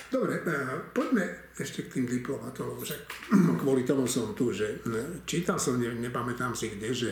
[0.08, 0.56] Dobre, e,
[0.96, 2.80] poďme ešte k tým diplomatologom.
[2.80, 3.00] Však
[3.60, 7.10] kvôli tomu som tu, že e, čítal som, ne, nepamätám si kde, že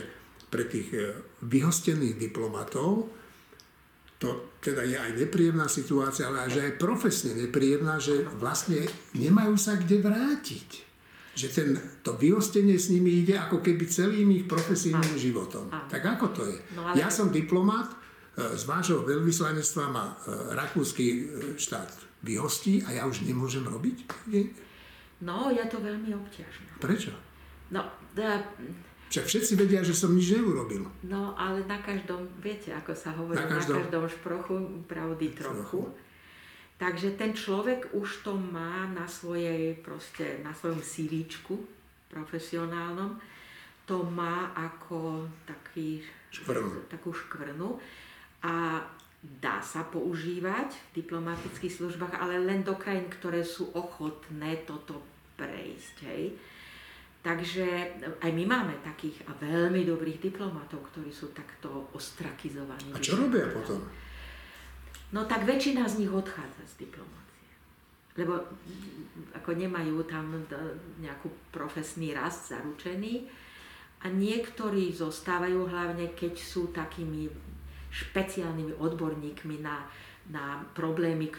[0.49, 1.13] pre tých e,
[1.45, 3.19] vyhostených diplomatov
[4.19, 8.83] to teda je aj nepríjemná situácia, ale že aj profesne nepríjemná, že vlastne
[9.15, 10.69] nemajú sa kde vrátiť.
[11.39, 11.69] Že ten,
[12.03, 15.71] to vyhostenie s nimi ide ako keby celým ich profesijným životom.
[15.87, 16.59] Tak ako to je?
[16.75, 16.99] No, ale...
[16.99, 17.95] Ja som diplomat,
[18.39, 20.15] z vášho veľvyslanectva ma
[20.55, 21.27] rakúsky
[21.59, 21.91] štát
[22.23, 24.07] vyhostí a ja už nemôžem robiť?
[25.19, 26.79] No, je to veľmi obťažné.
[26.79, 27.11] Prečo?
[27.75, 27.83] No,
[28.15, 28.39] da,
[29.09, 30.85] však všetci vedia, že som nič neurobil.
[31.09, 35.57] No, ale na každom, viete, ako sa hovorí, na každom, na každom šprochu pravdy trochu.
[35.57, 35.81] trochu.
[36.79, 41.57] Takže ten človek už to má na svojej, proste, na svojom sívičku
[42.07, 43.19] profesionálnom,
[43.89, 46.85] to má ako taký, škvrnu.
[46.87, 47.81] takú škvrnu.
[48.45, 48.79] A
[49.19, 55.03] dá sa používať v diplomatických službách, ale len do krajín, ktoré sú ochotné toto
[55.35, 55.95] prejsť.
[56.07, 56.23] Hej.
[57.19, 57.67] Takže
[58.23, 62.95] aj my máme takých a veľmi dobrých diplomatov, ktorí sú takto ostrakizovaní.
[62.95, 63.83] A čo robia potom?
[65.11, 67.51] No tak väčšina z nich odchádza z diplomácie.
[68.15, 68.39] Lebo
[69.35, 70.31] ako nemajú tam
[71.03, 73.27] nejakú profesný rast zaručený
[73.99, 77.27] a niektorí zostávajú hlavne, keď sú takými
[77.89, 79.85] špeciálnymi odborníkmi na,
[80.29, 81.29] na problémy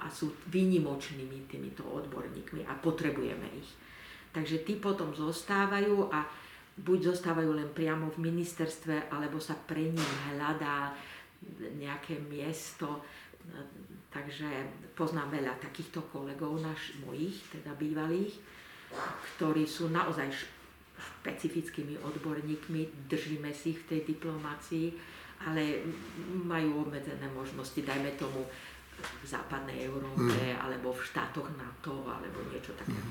[0.00, 3.70] a sú výnimočnými týmito odborníkmi a potrebujeme ich.
[4.32, 6.24] Takže tí potom zostávajú a
[6.80, 10.96] buď zostávajú len priamo v ministerstve, alebo sa pre nich hľadá
[11.76, 13.04] nejaké miesto.
[14.08, 14.48] Takže
[14.96, 18.32] poznám veľa takýchto kolegov naš, mojich, teda bývalých,
[19.36, 24.86] ktorí sú naozaj špecifickými odborníkmi, držíme si ich v tej diplomácii
[25.46, 25.82] ale
[26.46, 28.46] majú obmedzené možnosti, dajme tomu
[29.02, 30.62] v západnej Európe, mm.
[30.62, 32.94] alebo v štátoch NATO, alebo niečo také.
[32.94, 33.10] Mm.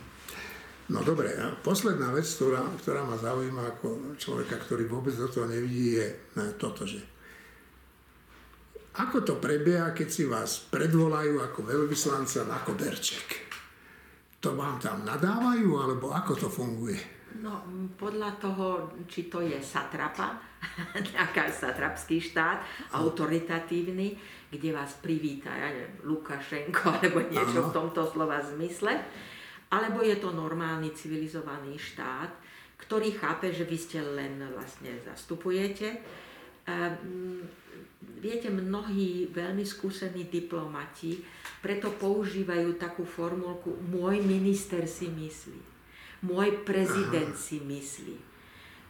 [0.92, 5.48] No dobre, a posledná vec, ktorá, ktorá ma zaujíma ako človeka, ktorý vôbec do toho
[5.48, 6.08] nevidí, je
[6.60, 7.00] toto, že
[8.92, 13.28] ako to prebieha, keď si vás predvolajú ako veľvyslanca na koberček?
[14.44, 17.00] To vám tam nadávajú, alebo ako to funguje?
[17.40, 17.64] No,
[17.96, 20.51] podľa toho, či to je satrapa,
[21.14, 22.62] nejaká satrapský štát,
[22.94, 24.16] autoritatívny,
[24.52, 28.94] kde vás privíta, ja neviem, Lukašenko, alebo niečo v tomto slova zmysle,
[29.72, 32.32] alebo je to normálny civilizovaný štát,
[32.82, 36.02] ktorý chápe, že vy ste len vlastne zastupujete.
[36.68, 37.40] Um,
[38.20, 41.22] viete, mnohí veľmi skúsení diplomati
[41.62, 45.72] preto používajú takú formulku môj minister si myslí
[46.22, 48.31] môj prezident si myslí.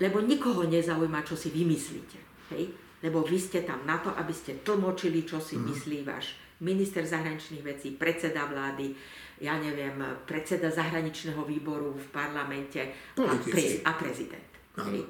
[0.01, 2.17] Lebo nikoho nezaujíma, čo si vymyslíte.
[2.57, 2.73] Hej?
[3.05, 5.63] Lebo vy ste tam na to, aby ste tlmočili, čo si mm.
[5.69, 8.93] myslí váš minister zahraničných vecí, predseda vlády,
[9.41, 9.97] ja neviem,
[10.29, 12.81] predseda zahraničného výboru v parlamente
[13.17, 14.51] a, pre, a prezident.
[14.85, 15.01] Hej?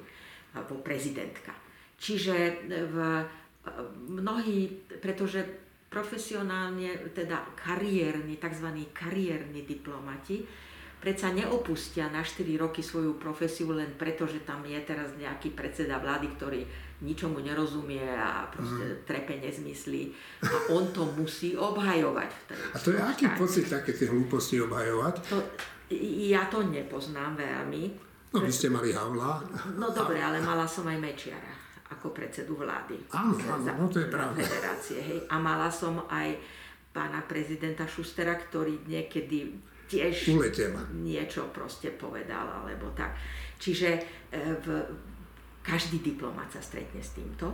[0.56, 1.52] Alebo prezidentka.
[2.00, 2.96] Čiže v,
[4.08, 5.44] mnohí, pretože
[5.92, 8.88] profesionálne, teda kariérni, tzv.
[8.96, 10.40] kariérni diplomati,
[11.02, 15.98] predsa neopustia na 4 roky svoju profesiu len preto, že tam je teraz nejaký predseda
[15.98, 16.62] vlády, ktorý
[17.02, 18.98] ničomu nerozumie a proste mm.
[19.02, 20.02] trepe nezmyslí.
[20.46, 22.30] A on to musí obhajovať.
[22.72, 25.14] A to je aký pocit také tie hlúposti obhajovať?
[25.34, 25.42] To,
[26.30, 27.82] ja to nepoznám veľmi.
[28.32, 29.42] No vy ste mali Havla.
[29.74, 31.52] No dobre, ale mala som aj Mečiara
[31.92, 32.96] ako predsedu vlády.
[33.12, 34.40] Áno, áno, no to je pravda.
[34.40, 35.18] Federácie, hej.
[35.28, 36.40] A mala som aj
[36.88, 39.52] pána prezidenta Šustera, ktorý niekedy
[39.92, 40.80] tiež Uletela.
[40.96, 43.12] niečo proste povedal, alebo tak.
[43.60, 44.00] Čiže e,
[44.64, 44.66] v,
[45.60, 47.52] každý diplomat sa stretne s týmto.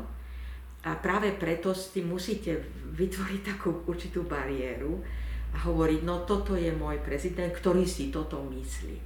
[0.86, 2.54] A práve preto si musíte
[2.94, 5.02] vytvoriť takú určitú bariéru
[5.50, 8.96] a hovoriť, no toto je môj prezident, ktorý si toto myslí.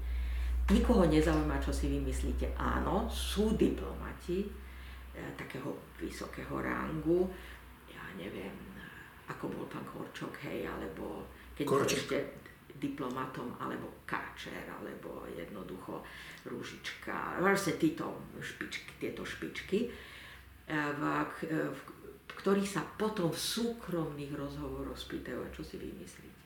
[0.68, 2.52] Nikoho nezaujíma, čo si vymyslíte.
[2.60, 4.48] Áno, sú diplomati e,
[5.32, 7.24] takého vysokého rangu,
[7.88, 8.52] ja neviem,
[9.26, 11.24] ako bol pán Korčok, hej, alebo
[11.56, 12.41] keď bol ešte
[12.82, 16.02] diplomatom, alebo Káčer, alebo jednoducho
[16.42, 19.88] Rúžička, vlastne títo špičky, tieto špičky, e,
[20.74, 21.02] v,
[21.46, 21.80] e, v,
[22.34, 26.42] ktorí sa potom v súkromných rozhovoroch spýtajú, čo si vymyslíte.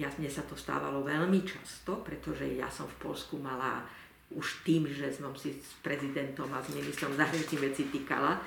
[0.00, 3.84] Ja, mne sa to stávalo veľmi často, pretože ja som v Polsku mala
[4.36, 8.40] už tým, že som si s prezidentom a s ministrom zahraničných vecí týkala,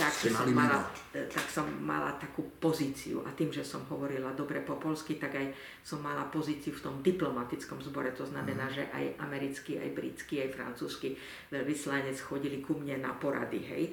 [0.00, 0.80] tak som, mala,
[1.12, 5.36] e, tak som mala takú pozíciu a tým, že som hovorila dobre po polsky, tak
[5.36, 5.52] aj
[5.84, 8.74] som mala pozíciu v tom diplomatickom zbore, to znamená, mm.
[8.74, 11.20] že aj americký, aj britský, aj francúzsky
[11.52, 13.84] veľvyslanec chodili ku mne na porady, hej.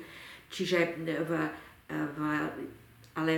[0.47, 0.95] Čiže
[1.28, 1.32] v,
[1.91, 2.19] v,
[3.19, 3.34] ale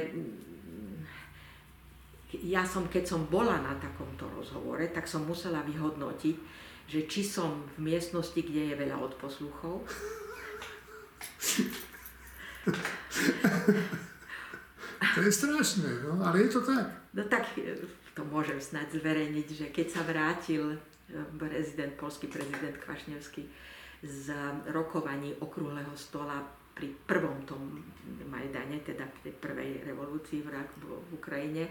[2.45, 6.58] ja som, keď som bola na takomto rozhovore, tak som musela vyhodnotiť,
[6.89, 9.85] že či som v miestnosti, kde je veľa odposluchov,
[15.15, 16.89] to je strašné, no, ale je to tak.
[17.13, 17.77] No tak e,
[18.17, 20.77] to môžem snad zverejniť, že keď sa vrátil e,
[21.37, 23.45] prezident, polský prezident Kvašňovský
[24.01, 24.25] z
[24.73, 26.41] rokovaní okrúhleho stola
[26.73, 27.83] pri prvom tom
[28.31, 31.67] Majdane, teda pri prvej revolúcii v, v Ukrajine,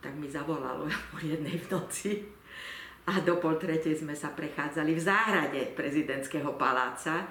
[0.00, 2.24] tak mi zavolalo o jednej v noci
[3.06, 7.22] a do pol tretej sme sa prechádzali v záhrade prezidentského paláca,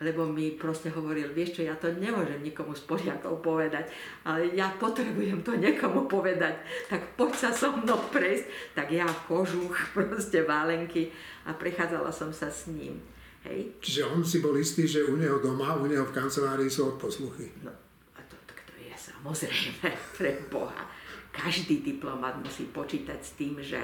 [0.00, 3.92] lebo mi proste hovoril, vieš čo, ja to nemôžem nikomu z Poliakov povedať,
[4.24, 6.56] ale ja potrebujem to niekomu povedať,
[6.88, 8.72] tak poď sa so mnou prejsť.
[8.72, 11.12] Tak ja kožuch, proste válenky
[11.44, 12.96] a prechádzala som sa s ním.
[13.44, 13.76] Hej.
[13.80, 17.48] Čiže on si bol istý, že u neho doma, u neho v kancelárii sú odposluchy.
[17.60, 17.72] No,
[18.16, 23.78] a to, tak to je samozrejme pre Boha každý diplomat musí počítať s tým, že,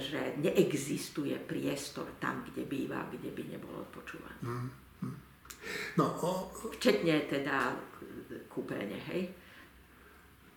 [0.00, 4.40] že neexistuje priestor tam, kde býva, kde by nebol odpočúvaný.
[4.42, 4.68] Mm,
[5.04, 5.16] mm.
[6.00, 6.30] No, o...
[6.76, 7.76] Včetne teda
[8.48, 9.32] kúpeľne, hej?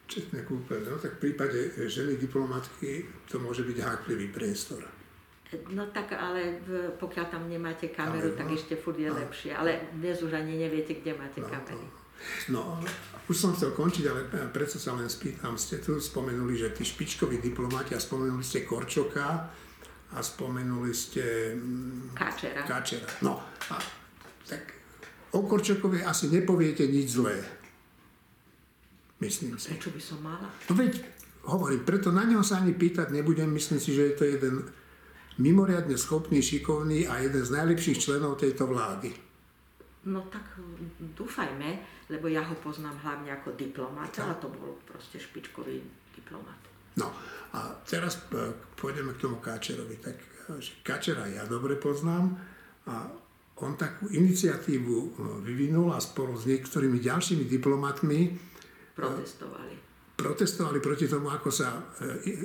[0.08, 4.88] Včetne kúpeľne, no tak v prípade ženy diplomatky to môže byť háklivý priestor.
[5.72, 9.16] No tak ale v, pokiaľ tam nemáte kameru, ale, tak no, ešte furt je no.
[9.16, 9.56] lepšie.
[9.56, 11.88] Ale dnes už ani neviete, kde máte no, kamery.
[11.88, 12.07] To...
[12.50, 12.80] No,
[13.28, 15.60] už som chcel končiť, ale predsa sa len spýtam.
[15.60, 19.52] Ste tu spomenuli, že tí špičkoví diplomati a spomenuli ste Korčoka
[20.16, 21.52] a spomenuli ste...
[21.54, 22.62] Mm, Káčera.
[22.64, 23.08] Káčera.
[23.20, 23.76] No, a
[24.48, 24.64] tak
[25.36, 27.36] o Korčokovi asi nepoviete nič zlé.
[29.20, 29.76] Myslím si.
[29.76, 30.48] Prečo by som mala?
[30.70, 31.04] No veď,
[31.50, 33.50] hovorím, preto na neho sa ani pýtať nebudem.
[33.50, 34.56] Myslím si, že je to jeden
[35.42, 39.27] mimoriadne schopný, šikovný a jeden z najlepších členov tejto vlády.
[40.08, 40.56] No tak
[41.20, 41.70] dúfajme,
[42.08, 45.84] lebo ja ho poznám hlavne ako diplomata a to bol proste špičkový
[46.16, 46.60] diplomat.
[46.98, 47.12] No
[47.54, 50.00] a teraz e, pôjdeme k tomu Káčerovi.
[50.00, 52.40] Tak e, Káčera ja dobre poznám
[52.88, 53.06] a
[53.60, 55.08] on takú iniciatívu e,
[55.44, 58.20] vyvinul a spolu s niektorými ďalšími diplomatmi
[58.96, 59.76] protestovali.
[60.18, 61.78] Protestovali proti tomu, ako sa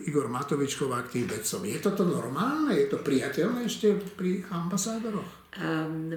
[0.04, 1.64] Igor Matovič chová k tým vedcom.
[1.64, 2.76] Je toto normálne?
[2.76, 5.56] Je to priateľné ešte pri ambasádoroch?
[5.56, 6.12] Um,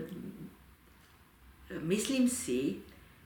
[1.83, 2.79] myslím si,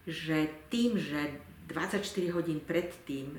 [0.10, 1.38] že tým, že
[1.70, 2.02] 24
[2.34, 3.38] hodín predtým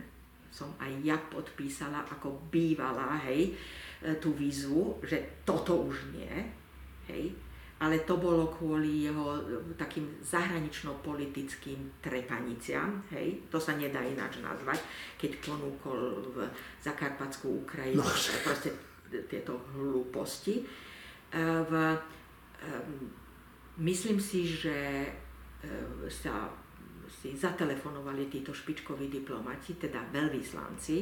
[0.51, 3.55] som aj ja podpísala ako bývalá, hej,
[4.03, 6.31] e, tú výzvu, že toto už nie,
[7.07, 7.35] hej,
[7.81, 9.41] ale to bolo kvôli jeho e,
[9.79, 14.83] takým zahranično-politickým trepaniciam, hej, to sa nedá ináč nazvať,
[15.17, 16.37] keď ponúkol v
[16.83, 18.11] Zakarpatskú Ukrajinu no.
[18.43, 18.75] proste
[19.31, 20.61] tieto hlúposti.
[20.61, 20.65] E,
[21.41, 21.73] v,
[23.81, 25.09] myslím si, že
[26.09, 26.49] sa
[27.21, 30.97] si zatelefonovali títo špičkoví diplomati, teda veľvyslanci,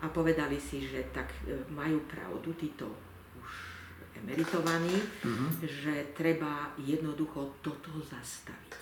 [0.00, 2.88] a povedali si, že tak e, majú pravdu títo
[3.36, 3.50] už
[4.16, 5.48] emeritovaní, mm-hmm.
[5.60, 8.80] že treba jednoducho toto zastaviť.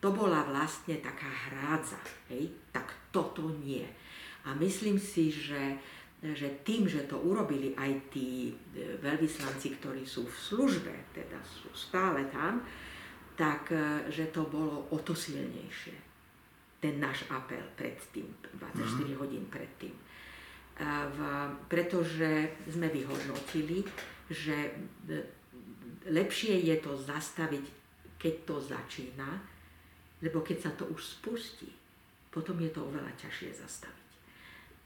[0.00, 2.00] To bola vlastne taká hrádza,
[2.32, 2.48] hej?
[2.72, 3.84] tak toto nie.
[4.48, 5.76] A myslím si, že,
[6.22, 8.52] že tým, že to urobili aj tí e,
[9.04, 12.64] veľvyslanci, ktorí sú v službe, teda sú stále tam,
[13.36, 15.92] tak e, že to bolo o to silnejšie.
[16.80, 18.24] Ten náš apel predtým,
[18.56, 19.16] 24 mm.
[19.20, 19.92] hodín predtým.
[20.76, 21.18] V,
[21.72, 23.80] pretože sme vyhodnotili,
[24.28, 24.56] že
[25.08, 25.24] e,
[26.08, 27.64] lepšie je to zastaviť,
[28.16, 29.40] keď to začína,
[30.24, 31.68] lebo keď sa to už spustí,
[32.32, 34.05] potom je to oveľa ťažšie zastaviť.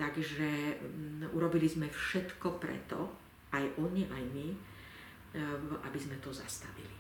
[0.01, 3.13] Takže m, urobili sme všetko preto,
[3.53, 4.59] aj oni, aj my, e,
[5.85, 6.97] aby sme to zastavili.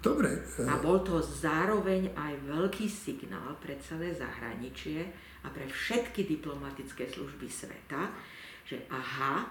[0.00, 0.44] Dobre.
[0.64, 5.08] A bol to zároveň aj veľký signál pre celé zahraničie
[5.44, 8.08] a pre všetky diplomatické služby sveta,
[8.64, 9.44] že aha,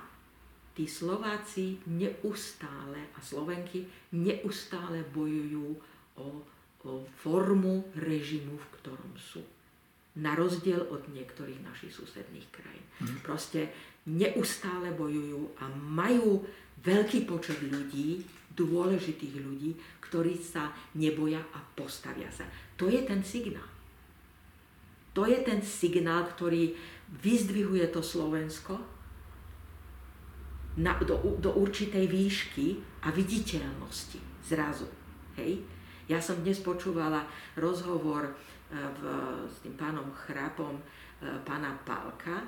[0.74, 5.78] tí Slováci neustále a Slovenky neustále bojujú
[6.18, 6.42] o,
[6.86, 6.92] o
[7.22, 9.46] formu režimu, v ktorom sú.
[10.18, 12.86] Na rozdiel od niektorých našich susedných krajín.
[12.98, 13.22] Hmm.
[13.22, 13.70] Proste
[14.10, 16.42] neustále bojujú a majú
[16.82, 18.26] veľký počet ľudí,
[18.58, 19.72] dôležitých ľudí,
[20.04, 22.44] ktorí sa neboja a postavia sa.
[22.76, 23.70] To je ten signál.
[25.14, 26.76] To je ten signál, ktorý
[27.24, 28.78] vyzdvihuje to Slovensko
[30.80, 34.88] na, do, do určitej výšky a viditeľnosti zrazu.
[35.36, 35.60] Hej?
[36.10, 37.26] Ja som dnes počúvala
[37.58, 38.34] rozhovor
[38.70, 39.02] v,
[39.50, 40.84] s tým pánom Chrapom, e,
[41.42, 42.46] pána Pálka,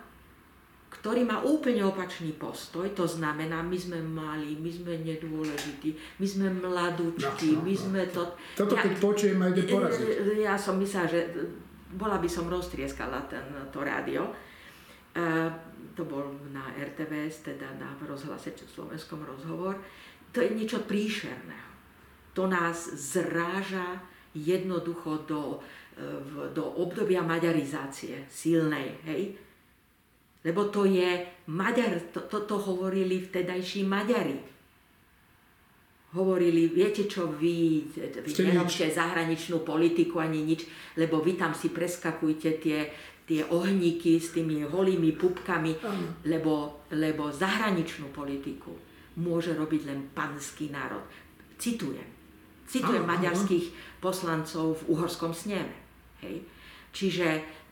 [0.92, 6.48] ktorý má úplne opačný postoj, to znamená, my sme mali, my sme nedôležití, my sme
[6.52, 8.28] mladúčky, no, no, my sme to...
[8.60, 10.08] Toto ja, keď počujem, aj ide poraziť.
[10.44, 11.20] Ja som myslela, že
[11.96, 14.28] bola by som roztrieskala ten, to rádio.
[15.16, 15.48] Uh,
[15.96, 19.80] to bol na RTVS, teda na rozhlase Slovenskom rozhovor.
[20.32, 21.72] To je niečo príšerného.
[22.36, 24.00] To nás zráža
[24.32, 25.60] jednoducho do,
[25.96, 29.36] e, do obdobia maďarizácie silnej, hej?
[30.42, 31.22] Lebo to je
[31.54, 34.38] Maďar, to, to, to hovorili vtedajší Maďari.
[36.12, 40.68] Hovorili, viete čo, vy, vy nerobte zahraničnú politiku ani nič,
[41.00, 42.92] lebo vy tam si preskakujte tie,
[43.24, 45.72] tie ohníky s tými holými pupkami,
[46.28, 48.76] lebo, lebo zahraničnú politiku
[49.24, 51.06] môže robiť len panský národ.
[51.56, 52.08] Citujem.
[52.68, 55.81] Citujem maďarských poslancov v uhorskom sneme.
[56.22, 56.46] Hej.
[56.92, 57.28] Čiže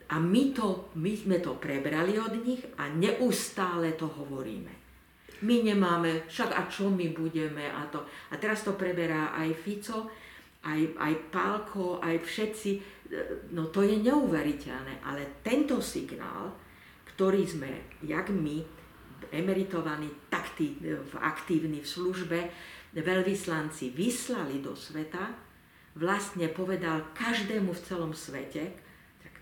[0.09, 4.73] a my, to, my sme to prebrali od nich a neustále to hovoríme.
[5.45, 8.03] My nemáme, však a čo my budeme a to.
[8.33, 10.09] A teraz to preberá aj Fico,
[10.65, 12.71] aj, aj Pálko, aj všetci.
[13.55, 16.51] No to je neuveriteľné, ale tento signál,
[17.15, 18.59] ktorý sme, jak my,
[19.29, 20.75] emeritovaní, takty,
[21.21, 22.39] aktívni v službe,
[22.97, 25.48] veľvyslanci vyslali do sveta,
[25.95, 28.73] vlastne povedal každému v celom svete,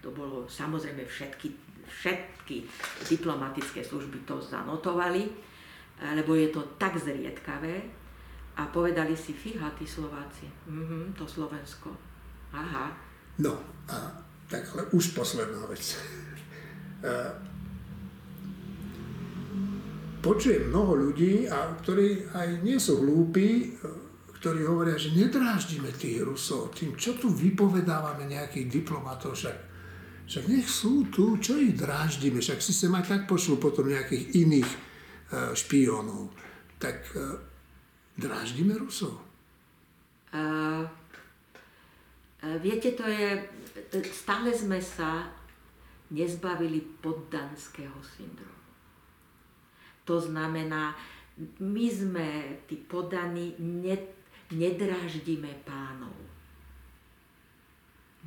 [0.02, 1.52] to bolo samozrejme všetky,
[1.84, 2.64] všetky
[3.12, 5.28] diplomatické služby to zanotovali,
[6.16, 7.82] lebo je to tak zriedkavé
[8.58, 11.92] a povedali si, fíha, tí Slováci, mhm, to Slovensko,
[12.54, 12.94] aha.
[13.42, 13.58] No,
[13.90, 14.10] a
[14.48, 15.98] tak ale už posledná vec.
[20.28, 23.78] Počujem mnoho ľudí, a ktorí aj nie sú hlúpi,
[24.38, 29.68] ktorí hovoria, že nedráždime tých Rusov tým, čo tu vypovedávame nejakých diplomatov, však
[30.28, 34.36] však nech sú tu, čo ich dráždime, však si sem aj tak pošlu potom nejakých
[34.36, 34.78] iných e,
[35.56, 36.36] špiónov.
[36.76, 37.20] Tak e,
[38.20, 39.24] dráždime Rusov.
[40.28, 40.84] Uh,
[42.60, 43.40] viete, to je,
[44.12, 45.32] stále sme sa
[46.12, 48.60] nezbavili poddanského syndromu.
[50.04, 50.92] To znamená,
[51.64, 52.28] my sme,
[52.68, 53.96] tí poddaní, ne,
[54.52, 56.16] nedráždime pánov.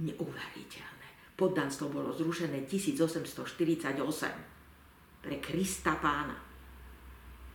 [0.00, 3.96] Neuveriteľné poddanstvo bolo zrušené 1848
[5.20, 6.36] pre Krista pána.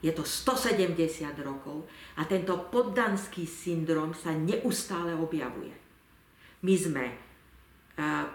[0.01, 0.93] Je to 170
[1.41, 5.73] rokov a tento poddanský syndrom sa neustále objavuje.
[6.61, 8.25] My sme uh,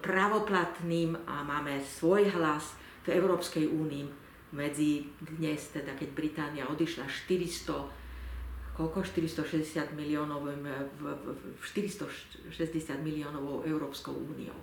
[0.00, 2.72] pravoplatným a máme svoj hlas
[3.04, 4.04] v Európskej únii
[4.56, 8.07] medzi dnes, teda keď Británia odišla 400
[8.78, 10.46] koľko 460 miliónov,
[11.58, 12.46] 460
[13.02, 14.54] miliónovou Európskou úniou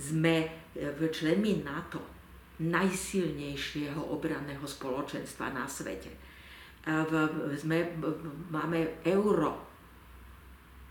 [0.00, 2.00] sme e, členmi NATO,
[2.64, 6.08] najsilnejšieho obranného spoločenstva na svete.
[7.58, 7.94] Sme,
[8.50, 9.54] máme euro,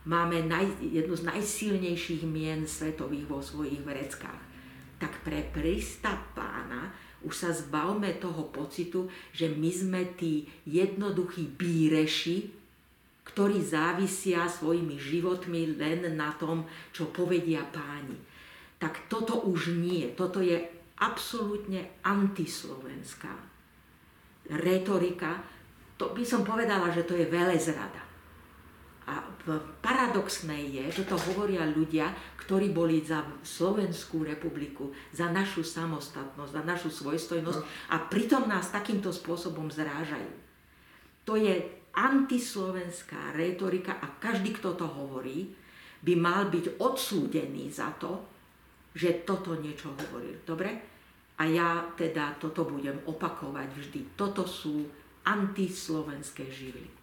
[0.08, 4.42] máme naj, jednu z najsilnejších mien svetových vo svojich vreckách.
[4.96, 6.92] Tak pre prista pána
[7.22, 12.50] už sa zbavme toho pocitu, že my sme tí jednoduchí bíreši,
[13.22, 18.32] ktorí závisia svojimi životmi len na tom, čo povedia páni
[18.82, 20.10] tak toto už nie.
[20.18, 20.58] Toto je
[20.98, 23.30] absolútne antislovenská
[24.58, 25.38] retorika.
[26.02, 28.11] To by som povedala, že to je velezrada.
[29.12, 29.20] A
[29.84, 36.64] paradoxné je, že to hovoria ľudia, ktorí boli za Slovenskú republiku, za našu samostatnosť, za
[36.64, 40.32] našu svojstojnosť a pritom nás takýmto spôsobom zrážajú.
[41.28, 41.60] To je
[41.92, 45.52] antislovenská retorika a každý, kto to hovorí,
[46.02, 48.24] by mal byť odsúdený za to,
[48.96, 50.40] že toto niečo hovoril.
[50.48, 50.72] Dobre?
[51.36, 54.02] A ja teda toto budem opakovať vždy.
[54.16, 54.88] Toto sú
[55.28, 57.01] antislovenské živly.